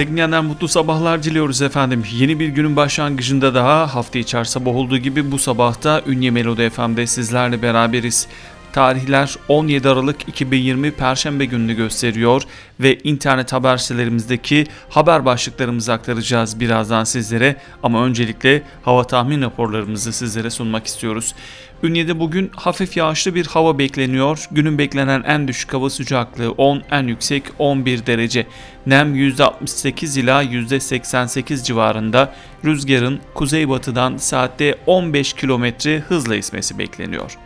[0.00, 2.02] Sevgili mutlu sabahlar diliyoruz efendim.
[2.12, 7.06] Yeni bir günün başlangıcında daha hafta içer sabah olduğu gibi bu sabahta Ünye Melodi FM'de
[7.06, 8.28] sizlerle beraberiz.
[8.72, 12.42] Tarihler 17 Aralık 2020 Perşembe gününü gösteriyor
[12.80, 20.50] ve internet haber sitelerimizdeki haber başlıklarımızı aktaracağız birazdan sizlere ama öncelikle hava tahmin raporlarımızı sizlere
[20.50, 21.34] sunmak istiyoruz.
[21.82, 24.48] Ünye'de bugün hafif yağışlı bir hava bekleniyor.
[24.50, 28.46] Günün beklenen en düşük hava sıcaklığı 10, en yüksek 11 derece.
[28.86, 32.34] Nem %68 ila %88 civarında.
[32.64, 35.64] Rüzgarın kuzeybatıdan saatte 15 km
[36.08, 37.38] hızla esmesi bekleniyor.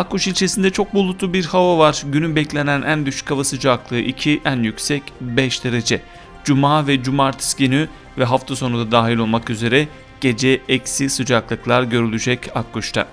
[0.00, 2.02] Akkuş ilçesinde çok bulutlu bir hava var.
[2.06, 6.02] Günün beklenen en düşük hava sıcaklığı 2, en yüksek 5 derece.
[6.44, 9.88] Cuma ve cumartesi günü ve hafta sonu da dahil olmak üzere
[10.20, 13.08] gece eksi sıcaklıklar görülecek Akkuş'ta.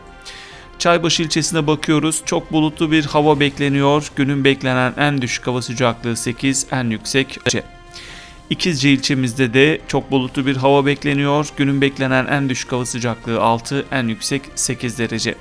[0.79, 2.21] Çaybaşı ilçesine bakıyoruz.
[2.25, 4.11] Çok bulutlu bir hava bekleniyor.
[4.15, 7.55] Günün beklenen en düşük hava sıcaklığı 8, en yüksek 5.
[8.49, 11.49] İkizce ilçemizde de çok bulutlu bir hava bekleniyor.
[11.57, 15.35] Günün beklenen en düşük hava sıcaklığı 6, en yüksek 8 derece.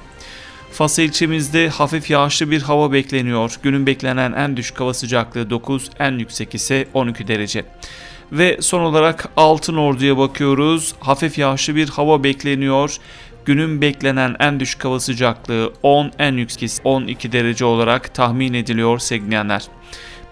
[0.72, 3.56] Fas ilçemizde hafif yağışlı bir hava bekleniyor.
[3.62, 7.64] Günün beklenen en düşük hava sıcaklığı 9, en yüksek ise 12 derece.
[8.32, 10.94] Ve son olarak Altın Ordu'ya bakıyoruz.
[11.00, 12.96] Hafif yağışlı bir hava bekleniyor.
[13.44, 19.62] Günün beklenen en düşük hava sıcaklığı 10, en yüksek 12 derece olarak tahmin ediliyor sevgilenler.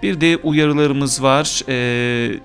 [0.02, 1.60] Bir de uyarılarımız var.
[1.68, 2.38] Ee,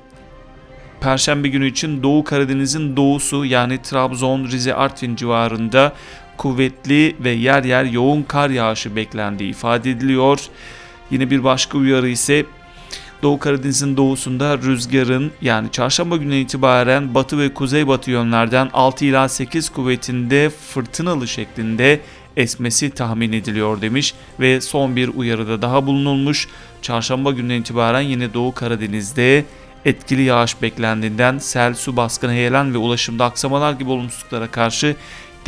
[1.02, 5.94] Perşembe günü için Doğu Karadeniz'in doğusu yani Trabzon, Rize, Artvin civarında
[6.40, 10.40] kuvvetli ve yer yer yoğun kar yağışı beklendiği ifade ediliyor.
[11.12, 12.46] Yine bir başka uyarı ise
[13.24, 19.70] Doğu Karadeniz'in doğusunda rüzgarın yani çarşamba günü itibaren batı ve kuzeybatı yönlerden 6 ila 8
[19.70, 22.00] kuvvetinde fırtınalı şeklinde
[22.38, 26.48] esmesi tahmin ediliyor demiş ve son bir uyarıda daha bulunulmuş.
[26.82, 29.46] Çarşamba günü itibaren yine Doğu Karadeniz'de
[29.86, 34.96] etkili yağış beklendiğinden sel, su baskını, heyelan ve ulaşımda aksamalar gibi olumsuzluklara karşı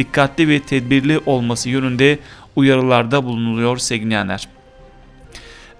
[0.01, 2.19] dikkatli ve tedbirli olması yönünde
[2.55, 4.47] uyarılarda bulunuluyor sevgilenler.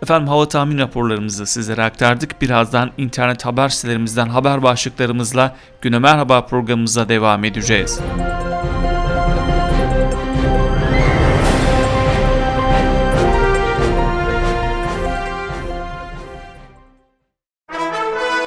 [0.03, 2.41] Efendim hava tahmin raporlarımızı sizlere aktardık.
[2.41, 7.99] Birazdan internet haber sitelerimizden haber başlıklarımızla Güne Merhaba programımıza devam edeceğiz.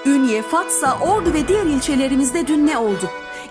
[0.06, 3.10] Ünye, Fatsa, Ordu ve diğer ilçelerimizde dün ne oldu?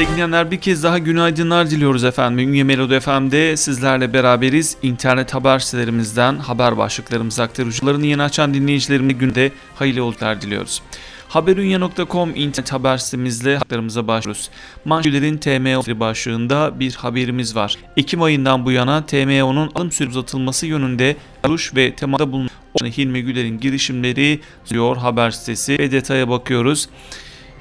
[0.00, 2.48] Sevgili bir kez daha günaydınlar diliyoruz efendim.
[2.48, 4.76] Ünye Melodi FM'de sizlerle beraberiz.
[4.82, 10.82] İnternet haber sitelerimizden haber başlıklarımızı aktarıcılarını yeni açan dinleyicilerime günde hayırlı yolculuklar diliyoruz.
[11.28, 14.50] Haberunya.com internet haber sitemizle haklarımıza başlıyoruz.
[14.84, 17.76] Manşelerin TMO başlığında bir haberimiz var.
[17.96, 22.50] Ekim ayından bu yana TMO'nun alım süresi uzatılması yönünde duruş ve temada bulunan
[22.84, 24.40] Hilmi Güler'in girişimleri
[24.70, 26.88] diyor haber sitesi ve detaya bakıyoruz.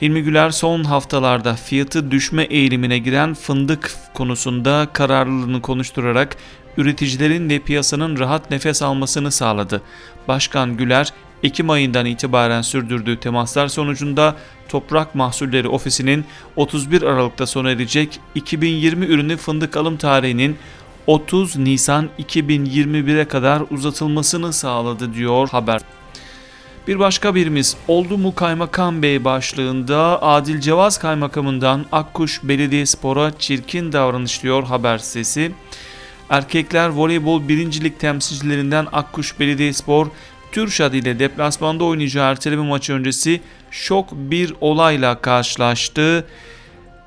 [0.01, 6.37] Hilmi Güler son haftalarda fiyatı düşme eğilimine giren fındık konusunda kararlılığını konuşturarak
[6.77, 9.81] üreticilerin ve piyasanın rahat nefes almasını sağladı.
[10.27, 14.35] Başkan Güler, Ekim ayından itibaren sürdürdüğü temaslar sonucunda
[14.69, 20.57] Toprak Mahsulleri Ofisi'nin 31 Aralık'ta sona erecek 2020 ürünü fındık alım tarihinin
[21.07, 25.81] 30 Nisan 2021'e kadar uzatılmasını sağladı diyor haber.
[26.89, 34.43] Bir başka birimiz oldu mu Kaymakam Bey başlığında Adil Cevaz Kaymakamından Akkuş Belediyespor'a çirkin davranış
[34.43, 35.51] diyor haber sitesi.
[36.29, 40.07] Erkekler voleybol birincilik temsilcilerinden Akkuş Belediyespor
[40.51, 43.41] Türşad ile deplasmanda oynayacağı erteleme maçı öncesi
[43.71, 46.25] şok bir olayla karşılaştı.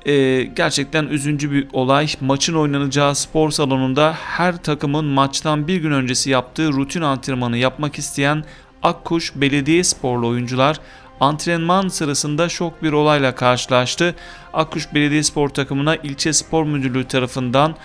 [0.05, 2.07] Ee, gerçekten üzüncü bir olay.
[2.21, 8.43] Maçın oynanacağı spor salonunda her takımın maçtan bir gün öncesi yaptığı rutin antrenmanı yapmak isteyen
[8.83, 10.79] Akkuş Belediye Sporlu oyuncular
[11.19, 14.15] antrenman sırasında şok bir olayla karşılaştı.
[14.53, 17.75] Akkuş Belediye Spor takımına ilçe spor müdürlüğü tarafından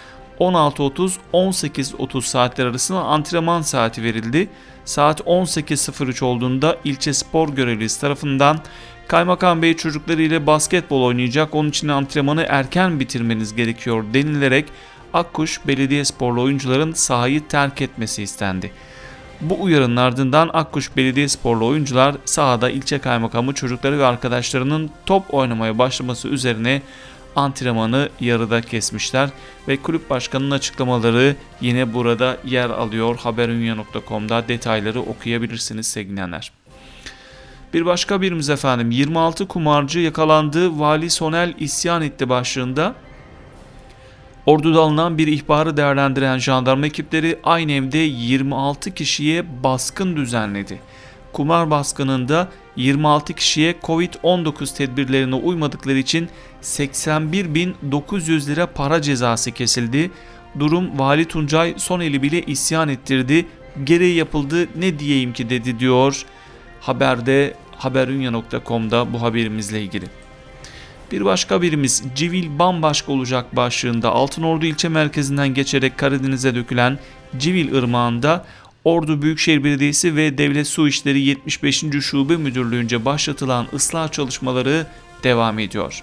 [0.41, 4.49] 16.30-18.30 saatler arasında antrenman saati verildi.
[4.85, 8.59] Saat 18.03 olduğunda ilçe spor görevlisi tarafından
[9.09, 14.65] Kaymakam Bey çocuklarıyla basketbol oynayacak onun için antrenmanı erken bitirmeniz gerekiyor denilerek
[15.15, 18.73] Akkuş Belediye Sporlu oyuncuların sahayı terk etmesi istendi.
[19.40, 25.79] Bu uyarının ardından Akkuş Belediye Sporlu oyuncular sahada ilçe kaymakamı çocukları ve arkadaşlarının top oynamaya
[25.79, 26.82] başlaması üzerine
[27.37, 29.31] antrenmanı yarıda kesmişler
[29.69, 33.17] ve kulüp başkanının açıklamaları yine burada yer alıyor.
[33.17, 36.52] Haberunya.com'da detayları okuyabilirsiniz sevgilenler.
[37.75, 40.79] Bir başka birimiz efendim 26 kumarcı yakalandı.
[40.79, 42.94] Vali Sonel isyan etti başlığında.
[44.49, 50.81] Ordu'da alınan bir ihbarı değerlendiren jandarma ekipleri aynı evde 26 kişiye baskın düzenledi.
[51.33, 56.29] Kumar baskınında 26 kişiye Covid-19 tedbirlerine uymadıkları için
[56.62, 60.11] 81.900 lira para cezası kesildi.
[60.59, 63.47] Durum Vali Tuncay Soneli bile isyan ettirdi.
[63.85, 66.25] Gereği yapıldı ne diyeyim ki dedi diyor
[66.81, 70.05] haberde haberunya.com'da bu haberimizle ilgili.
[71.13, 76.99] Bir başka birimiz Civil bambaşka olacak başlığında Altınordu ilçe merkezinden geçerek Karadeniz'e dökülen
[77.39, 78.45] Civil ırmağında
[78.85, 81.85] Ordu Büyükşehir Belediyesi ve Devlet Su İşleri 75.
[82.01, 84.87] Şube Müdürlüğü'nce başlatılan ıslah çalışmaları
[85.23, 86.03] devam ediyor.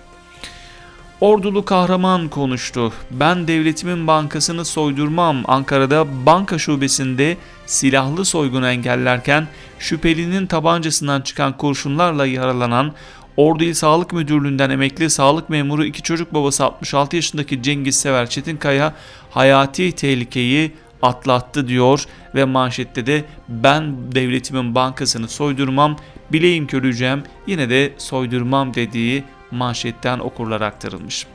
[1.22, 2.94] Ordulu kahraman konuştu.
[3.12, 5.44] Ben devletimin bankasını soydurmam.
[5.48, 9.48] Ankara'da banka şubesinde silahlı soygunu engellerken
[9.80, 12.94] şüphelinin tabancasından çıkan kurşunlarla yaralanan
[13.38, 18.94] Ordu İl Sağlık Müdürlüğü'nden emekli sağlık memuru iki çocuk babası 66 yaşındaki Cengiz Sever Çetinkaya
[19.32, 20.72] hayati tehlikeyi
[21.02, 22.06] atlattı diyor
[22.36, 25.96] ve manşette de ben devletimin bankasını soydurmam,
[26.32, 31.28] bileğim köreceğim yine de soydurmam dediği manşetten okurlar aktarılmış.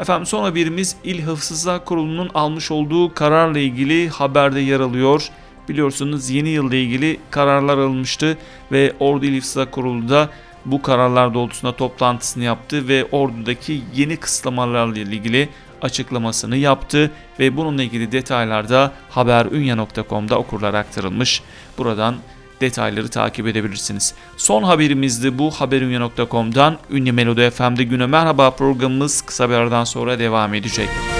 [0.00, 5.28] Efendim son haberimiz İl Hıfzızlar Kurulu'nun almış olduğu kararla ilgili haberde yer alıyor.
[5.68, 8.38] Biliyorsunuz yeni yılda ilgili kararlar alınmıştı
[8.72, 10.30] ve Ordu İl Hıfzızlar Kurulu da
[10.64, 15.48] bu kararlar doğrultusunda toplantısını yaptı ve ordudaki yeni kısıtlamalarla ilgili
[15.82, 21.42] açıklamasını yaptı ve bununla ilgili detaylar da haberunya.com'da okurlar aktarılmış.
[21.78, 22.14] Buradan
[22.60, 24.14] detayları takip edebilirsiniz.
[24.36, 30.54] Son haberimizdi bu haberunya.com'dan Ünlü Melodi FM'de güne merhaba programımız kısa bir aradan sonra devam
[30.54, 30.88] edecek.
[30.88, 31.19] Ünye,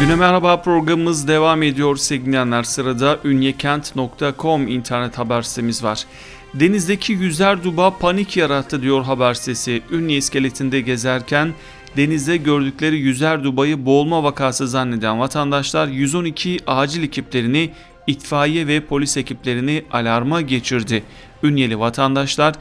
[0.00, 6.04] Güne Merhaba programımız devam ediyor sevgili Sırada ünyekent.com internet haber sitemiz var.
[6.54, 9.82] Denizdeki yüzer duba panik yarattı diyor haber sitesi.
[9.90, 11.52] Ünye iskeletinde gezerken
[11.96, 17.70] denizde gördükleri yüzer dubayı boğulma vakası zanneden vatandaşlar 112 acil ekiplerini
[18.06, 21.02] itfaiye ve polis ekiplerini alarma geçirdi.
[21.42, 22.54] Ünyeli vatandaşlar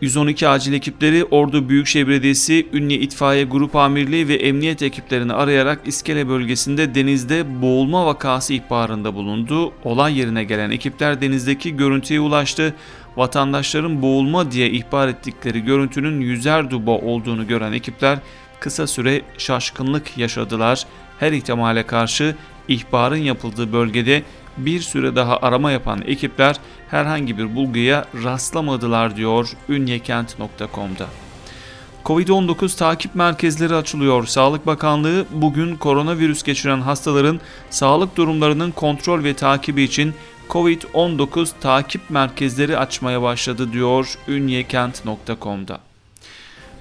[0.00, 6.28] 112 acil ekipleri Ordu Büyükşehir Belediyesi, Ünlü İtfaiye Grup Amirliği ve Emniyet ekiplerini arayarak İskele
[6.28, 9.72] bölgesinde denizde boğulma vakası ihbarında bulundu.
[9.84, 12.74] Olay yerine gelen ekipler denizdeki görüntüye ulaştı.
[13.16, 18.18] Vatandaşların boğulma diye ihbar ettikleri görüntünün yüzer duba olduğunu gören ekipler
[18.60, 20.86] kısa süre şaşkınlık yaşadılar.
[21.20, 22.36] Her ihtimale karşı
[22.68, 24.22] ihbarın yapıldığı bölgede
[24.58, 26.56] bir süre daha arama yapan ekipler
[26.90, 31.06] herhangi bir bulguya rastlamadılar diyor ünyekent.com'da.
[32.04, 34.26] Covid-19 takip merkezleri açılıyor.
[34.26, 37.40] Sağlık Bakanlığı bugün koronavirüs geçiren hastaların
[37.70, 40.14] sağlık durumlarının kontrol ve takibi için
[40.48, 45.87] Covid-19 takip merkezleri açmaya başladı diyor ünyekent.com'da.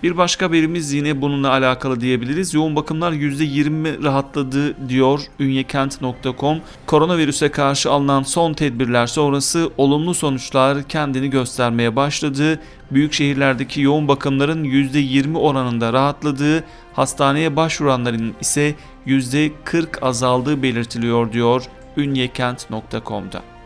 [0.04, 2.54] Bir başka haberimiz yine bununla alakalı diyebiliriz.
[2.54, 6.62] Yoğun bakımlar %20 rahatladı diyor ünyekent.com.
[6.86, 12.60] Koronavirüse karşı alınan son tedbirler sonrası olumlu sonuçlar kendini göstermeye başladı.
[12.92, 16.63] Büyük şehirlerdeki yoğun bakımların %20 oranında rahatladığı,
[16.94, 18.75] hastaneye başvuranların ise
[19.08, 21.63] %40 azaldığı belirtiliyor diyor
[21.98, 23.57] ünyekent.com'da.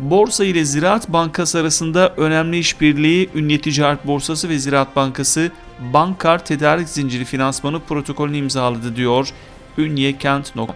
[0.00, 5.50] Borsa ile Ziraat Bankası arasında önemli işbirliği Ünlü Ticaret Borsası ve Ziraat Bankası
[5.92, 9.28] Bankar Tedarik Zinciri Finansmanı protokolünü imzaladı diyor
[9.78, 10.68] Ünye Kent.com.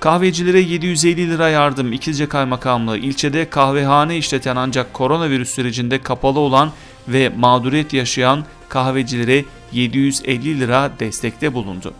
[0.00, 6.70] Kahvecilere 750 lira yardım İkizce Kaymakamlığı ilçede kahvehane işleten ancak koronavirüs sürecinde kapalı olan
[7.08, 11.94] ve mağduriyet yaşayan kahvecilere 750 lira destekte bulundu.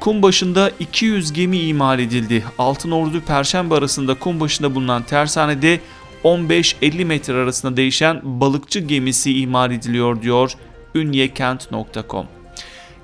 [0.00, 2.44] Kum başında 200 gemi imal edildi.
[2.58, 5.80] Altın Ordu Perşembe arasında kum başında bulunan tersanede
[6.24, 10.52] 15-50 metre arasında değişen balıkçı gemisi imal ediliyor diyor
[10.94, 12.26] ünyekent.com.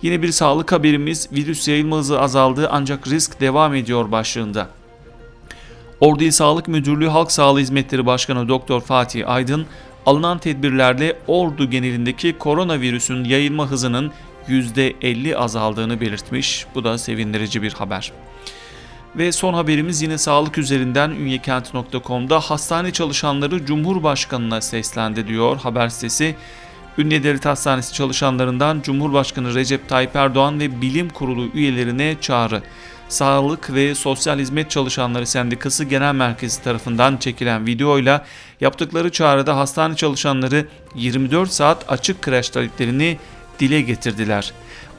[0.02, 4.68] Yine bir sağlık haberimiz virüs yayılma hızı azaldı ancak risk devam ediyor başlığında.
[6.00, 9.66] Ordu İl Sağlık Müdürlüğü Halk Sağlığı Hizmetleri Başkanı Doktor Fatih Aydın,
[10.06, 14.12] alınan tedbirlerle Ordu genelindeki koronavirüsün yayılma hızının
[14.48, 16.66] %50 azaldığını belirtmiş.
[16.74, 18.12] Bu da sevindirici bir haber.
[19.16, 26.36] Ve son haberimiz yine sağlık üzerinden ünyekent.com'da hastane çalışanları Cumhurbaşkanı'na seslendi diyor haber sitesi.
[26.98, 32.62] Ünye Devlet Hastanesi çalışanlarından Cumhurbaşkanı Recep Tayyip Erdoğan ve Bilim Kurulu üyelerine çağrı.
[33.08, 38.24] Sağlık ve Sosyal Hizmet Çalışanları Sendikası Genel Merkezi tarafından çekilen videoyla
[38.60, 43.18] yaptıkları çağrıda hastane çalışanları 24 saat açık kreş taleplerini
[43.58, 44.52] dile getirdiler.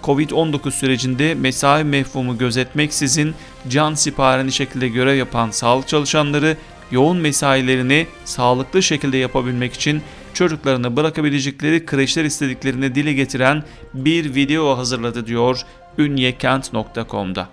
[0.04, 3.36] Covid-19 sürecinde mesai mefhumu gözetmeksizin
[3.70, 6.58] can siparişli şekilde görev yapan sağlık çalışanları
[6.92, 10.02] yoğun mesailerini sağlıklı şekilde yapabilmek için
[10.34, 15.62] çocuklarını bırakabilecekleri kreşler istediklerini dile getiren bir video hazırladı diyor
[15.98, 17.50] ünyekent.com'da.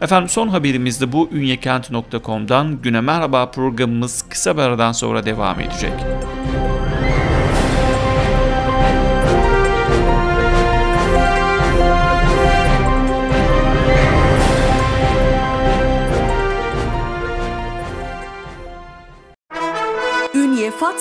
[0.00, 5.92] Efendim son haberimiz de bu ünyekent.com'dan güne merhaba programımız kısa bir aradan sonra devam edecek.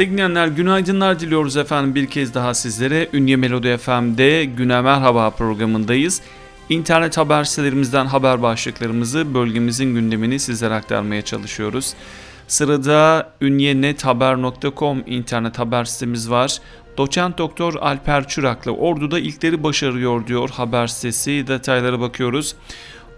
[0.00, 3.08] Sevgili günaydınlar diliyoruz efendim bir kez daha sizlere.
[3.12, 6.22] Ünye Melodi FM'de Güne Merhaba programındayız.
[6.68, 11.94] İnternet haber sitelerimizden haber başlıklarımızı, bölgemizin gündemini sizlere aktarmaya çalışıyoruz.
[12.48, 16.58] Sırada ünyenethaber.com internet haber sitemiz var.
[16.98, 21.46] Doçent Doktor Alper Çıraklı Ordu'da ilkleri başarıyor diyor haber sitesi.
[21.46, 22.54] Detaylara bakıyoruz.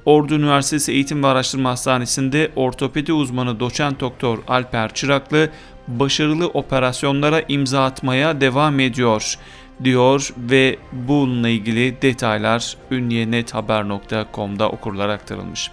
[0.05, 5.51] Ordu Üniversitesi Eğitim ve Araştırma Hastanesi'nde ortopedi uzmanı doçent doktor Alper Çıraklı
[5.89, 9.39] başarılı operasyonlara imza atmaya devam ediyor
[9.85, 15.71] diyor ve bununla ilgili detaylar ünyenethaber.com'da okurlara aktarılmış.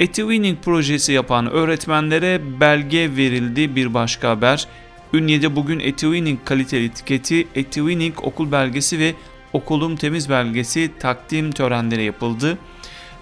[0.00, 4.66] Etiwinning projesi yapan öğretmenlere belge verildi bir başka haber.
[5.12, 9.14] Ünye'de bugün Etiwinning kaliteli etiketi, Etiwinning okul belgesi ve
[9.52, 12.58] okulum temiz belgesi takdim törenleri yapıldı.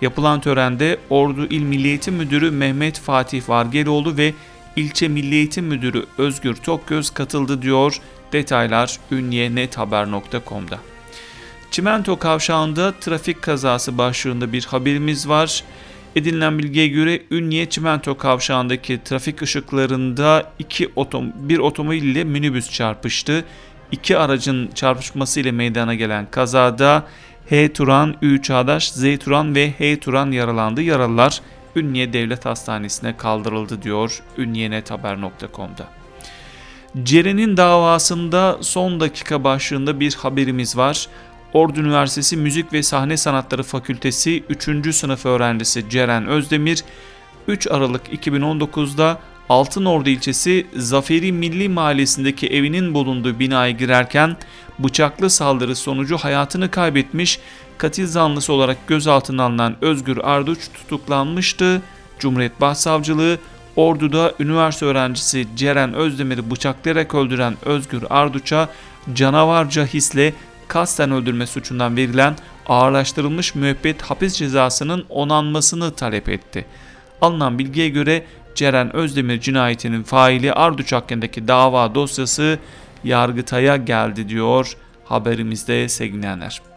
[0.02, 4.34] Yapılan törende Ordu İl Milli Eğitim Müdürü Mehmet Fatih Vargeloğlu ve
[4.76, 8.00] İlçe Milli Eğitim Müdürü Özgür Tokgöz katıldı diyor.
[8.32, 10.78] Detaylar ünyenethaber.com'da.
[11.70, 15.64] Çimento kavşağında trafik kazası başlığında bir haberimiz var.
[16.16, 23.44] Edinilen bilgiye göre Ünye Çimento kavşağındaki trafik ışıklarında iki otom bir otomobil ile minibüs çarpıştı.
[23.92, 27.06] İki aracın çarpışması ile meydana gelen kazada
[27.50, 27.72] H.
[27.72, 28.42] Turan, Ü.
[28.42, 29.18] Çağdaş, Z.
[29.18, 30.00] Turan ve H.
[30.00, 30.82] Turan yaralandı.
[30.82, 31.40] Yaralılar
[31.76, 35.88] Ünye Devlet Hastanesi'ne kaldırıldı diyor ünyenethaber.com'da.
[37.02, 41.08] Ceren'in davasında son dakika başlığında bir haberimiz var.
[41.52, 44.94] Ordu Üniversitesi Müzik ve Sahne Sanatları Fakültesi 3.
[44.94, 46.84] sınıf öğrencisi Ceren Özdemir
[47.48, 54.36] 3 Aralık 2019'da Altınordu ilçesi Zaferi Milli Mahallesi'ndeki evinin bulunduğu binaya girerken
[54.78, 57.38] bıçaklı saldırı sonucu hayatını kaybetmiş,
[57.84, 61.82] katil zanlısı olarak gözaltına alınan Özgür Arduç tutuklanmıştı.
[62.18, 63.38] Cumhuriyet Başsavcılığı
[63.76, 68.68] Ordu'da üniversite öğrencisi Ceren Özdemir'i bıçaklayarak öldüren Özgür Arduç'a
[69.14, 70.32] canavarca hisle
[70.68, 72.36] kasten öldürme suçundan verilen
[72.66, 76.66] ağırlaştırılmış müebbet hapis cezasının onanmasını talep etti.
[77.20, 78.24] Alınan bilgiye göre
[78.54, 82.58] Ceren Özdemir cinayetinin faili Arduç hakkındaki dava dosyası
[83.04, 86.73] Yargıtay'a geldi diyor haberimizde sevgilenler.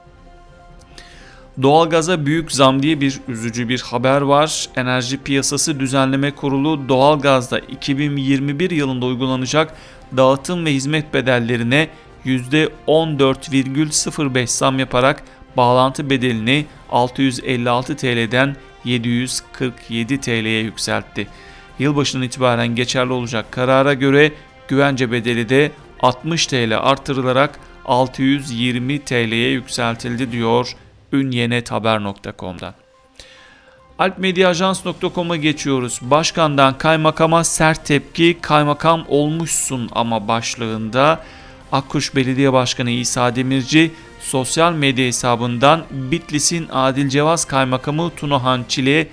[1.62, 4.70] Doğalgaza büyük zam diye bir üzücü bir haber var.
[4.76, 9.74] Enerji Piyasası Düzenleme Kurulu doğalgazda 2021 yılında uygulanacak
[10.18, 11.90] dağıtım ve hizmet bedellerine
[12.26, 15.24] %14,05 zam yaparak
[15.58, 21.28] bağlantı bedelini 656 TL'den 747 TL'ye yükseltti.
[21.80, 24.32] Yılbaşından itibaren geçerli olacak karara göre
[24.68, 25.72] güvence bedeli de
[26.02, 30.76] 60 TL artırılarak 620 TL'ye yükseltildi diyor
[31.14, 32.74] ünyenethaber.com'dan.
[34.00, 36.00] Alpmediaajans.com'a geçiyoruz.
[36.02, 41.24] Başkandan kaymakama sert tepki, kaymakam olmuşsun ama başlığında
[41.72, 49.08] Akkuş Belediye Başkanı İsa Demirci sosyal medya hesabından Bitlis'in Adil Cevaz Kaymakamı Tunahan Çile'ye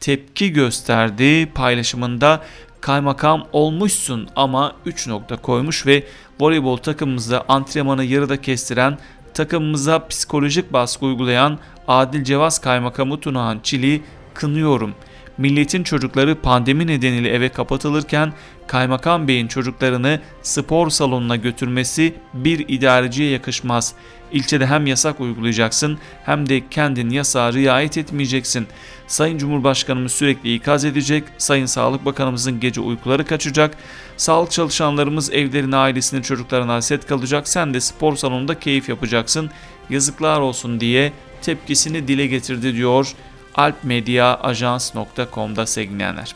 [0.00, 1.46] tepki gösterdi.
[1.54, 2.42] Paylaşımında
[2.80, 6.04] kaymakam olmuşsun ama 3 nokta koymuş ve
[6.40, 8.98] voleybol takımımızda antrenmanı yarıda kestiren
[9.34, 11.58] takımımıza psikolojik baskı uygulayan
[11.88, 14.02] Adil Cevaz Kaymakamı Tunahan Çili
[14.34, 14.94] kınıyorum.
[15.40, 18.32] Milletin çocukları pandemi nedeniyle eve kapatılırken
[18.66, 23.94] Kaymakam Bey'in çocuklarını spor salonuna götürmesi bir idareciye yakışmaz.
[24.32, 28.66] İlçede hem yasak uygulayacaksın hem de kendin yasağa riayet etmeyeceksin.
[29.06, 33.76] Sayın Cumhurbaşkanımız sürekli ikaz edecek, Sayın Sağlık Bakanımızın gece uykuları kaçacak,
[34.16, 39.50] sağlık çalışanlarımız evlerine ailesinin çocuklarına haset kalacak, sen de spor salonunda keyif yapacaksın,
[39.90, 43.14] yazıklar olsun diye tepkisini dile getirdi diyor
[43.54, 46.34] alpmediaajans.com'da sevgilenler.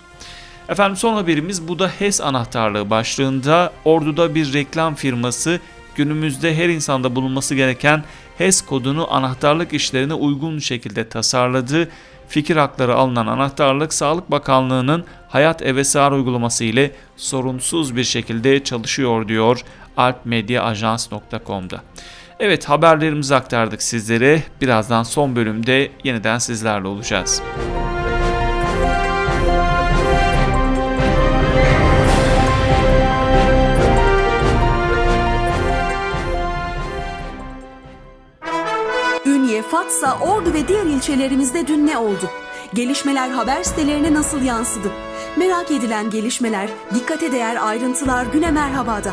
[0.68, 5.60] Efendim son haberimiz bu da HES anahtarlığı başlığında Ordu'da bir reklam firması
[5.94, 8.04] günümüzde her insanda bulunması gereken
[8.38, 11.88] HES kodunu anahtarlık işlerine uygun şekilde tasarladı.
[12.28, 19.60] Fikir hakları alınan anahtarlık Sağlık Bakanlığı'nın Hayat Evesar uygulaması ile sorunsuz bir şekilde çalışıyor diyor
[19.96, 21.82] alpmediaajans.com'da.
[22.40, 24.42] Evet haberlerimizi aktardık sizlere.
[24.60, 27.42] Birazdan son bölümde yeniden sizlerle olacağız.
[39.26, 42.30] Ünye, Fatsa, Ordu ve diğer ilçelerimizde dün ne oldu?
[42.74, 44.88] Gelişmeler haber sitelerine nasıl yansıdı?
[45.36, 49.12] Merak edilen gelişmeler, dikkate değer ayrıntılar güne merhabada.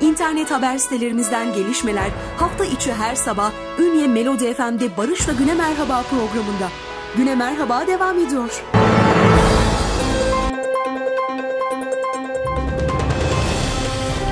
[0.00, 6.68] İnternet haber sitelerimizden gelişmeler hafta içi her sabah Ünye Melodi FM'de Barış'la Güne Merhaba programında.
[7.16, 8.62] Güne Merhaba devam ediyor.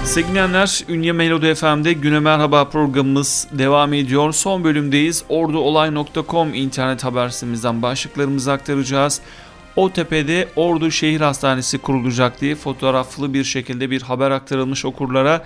[0.05, 4.33] Sevgilenler Ünye Melodi FM'de Güne Merhaba programımız devam ediyor.
[4.33, 5.25] Son bölümdeyiz.
[5.29, 9.21] Orduolay.com internet haber sitemizden başlıklarımızı aktaracağız.
[9.77, 15.45] O tepede Ordu Şehir Hastanesi kurulacak diye fotoğraflı bir şekilde bir haber aktarılmış okurlara.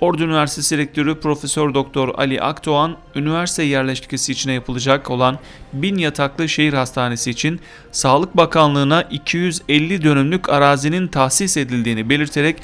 [0.00, 5.38] Ordu Üniversitesi Rektörü Profesör Doktor Ali Akdoğan, üniversite yerleşkesi içine yapılacak olan
[5.72, 7.60] 1000 yataklı şehir hastanesi için
[7.92, 12.56] Sağlık Bakanlığı'na 250 dönümlük arazinin tahsis edildiğini belirterek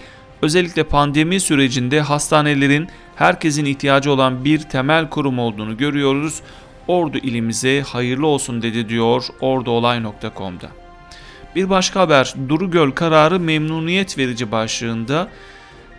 [0.42, 6.40] özellikle pandemi sürecinde hastanelerin herkesin ihtiyacı olan bir temel kurum olduğunu görüyoruz.
[6.88, 10.83] Ordu ilimize hayırlı olsun dedi diyor orduolay.com'da.
[11.56, 15.28] Bir başka haber Duru Göl kararı memnuniyet verici başlığında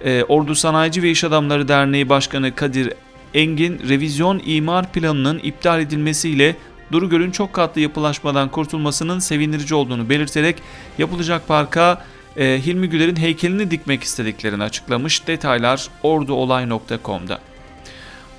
[0.03, 2.93] e, Ordu Sanayici ve İş Adamları Derneği Başkanı Kadir
[3.33, 6.55] Engin revizyon imar planının iptal edilmesiyle
[6.91, 10.55] Duru Göl'ün çok katlı yapılaşmadan kurtulmasının sevindirici olduğunu belirterek
[10.97, 12.03] yapılacak parka
[12.37, 15.27] e, Hilmi Güler'in heykelini dikmek istediklerini açıklamış.
[15.27, 17.39] Detaylar orduolay.com'da.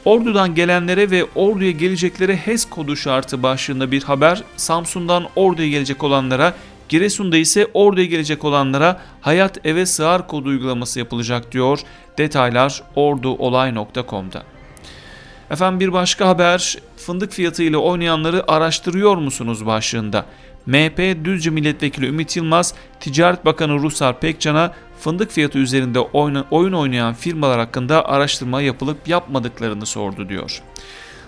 [0.04, 6.54] Ordu'dan gelenlere ve Ordu'ya geleceklere HES kodu şartı başlığında bir haber, Samsun'dan Ordu'ya gelecek olanlara
[6.88, 11.80] Giresun'da ise Ordu'ya gelecek olanlara Hayat Eve Sığar kodu uygulaması yapılacak diyor.
[12.18, 14.42] Detaylar orduolay.com'da.
[15.50, 20.26] Efendim bir başka haber fındık fiyatı ile oynayanları araştırıyor musunuz başlığında.
[20.66, 26.00] MHP Düzce Milletvekili Ümit Yılmaz, Ticaret Bakanı Rusar Pekcan'a fındık fiyatı üzerinde
[26.50, 30.62] oyun oynayan firmalar hakkında araştırma yapılıp yapmadıklarını sordu diyor.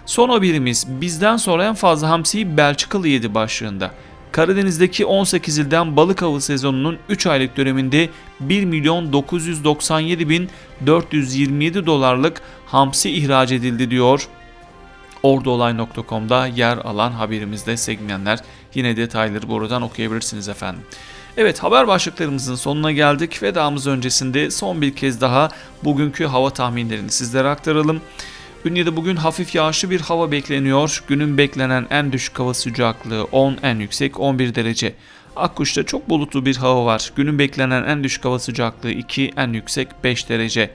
[0.06, 3.90] Son haberimiz bizden sonra en fazla hamsiyi Belçikalı yedi başlığında.
[4.32, 8.08] Karadeniz'deki 18 ilden balık avı sezonunun 3 aylık döneminde
[8.40, 10.48] 1 milyon 997 bin
[10.86, 14.28] 427 dolarlık hamsi ihraç edildi diyor.
[15.22, 18.38] Orduolay.com'da yer alan haberimizde segmenler
[18.74, 20.82] yine detayları buradan okuyabilirsiniz efendim.
[21.36, 23.42] Evet haber başlıklarımızın sonuna geldik.
[23.42, 25.48] Vedamız öncesinde son bir kez daha
[25.84, 28.00] bugünkü hava tahminlerini sizlere aktaralım.
[28.64, 31.02] Ünye'de bugün hafif yağışlı bir hava bekleniyor.
[31.08, 34.94] Günün beklenen en düşük hava sıcaklığı 10, en yüksek 11 derece.
[35.36, 37.12] Akkuş'ta çok bulutlu bir hava var.
[37.16, 40.70] Günün beklenen en düşük hava sıcaklığı 2, en yüksek 5 derece.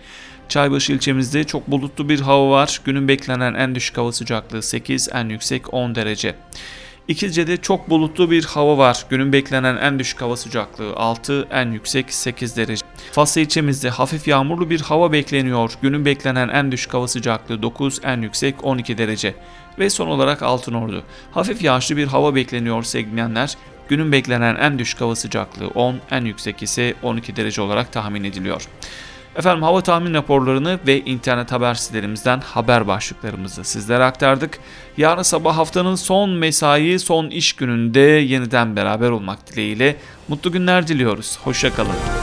[0.50, 2.82] Çaybaşı ilçemizde çok bulutlu bir hava var.
[2.86, 6.36] Günün beklenen en düşük hava sıcaklığı 8, en yüksek 10 derece.
[7.08, 9.06] İkizce'de çok bulutlu bir hava var.
[9.10, 12.86] Günün beklenen en düşük hava sıcaklığı 6, en yüksek 8 derece.
[13.12, 15.74] Faslı ilçemizde hafif yağmurlu bir hava bekleniyor.
[15.82, 19.36] Günün beklenen en düşük hava sıcaklığı 9, en yüksek 12 derece.
[19.80, 21.04] Ve son olarak Altınordu.
[21.32, 23.58] Hafif yağışlı bir hava bekleniyor sevgilenler.
[23.90, 28.68] Günün beklenen en düşük hava sıcaklığı 10, en yüksek ise 12 derece olarak tahmin ediliyor.
[29.36, 34.60] Efendim hava tahmin raporlarını ve internet haber sitelerimizden haber başlıklarımızı sizlere aktardık.
[34.98, 39.96] Yarın sabah haftanın son mesai, son iş gününde yeniden beraber olmak dileğiyle
[40.28, 41.40] mutlu günler diliyoruz.
[41.44, 42.23] Hoşçakalın.